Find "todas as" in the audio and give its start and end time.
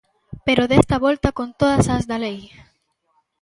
1.59-2.03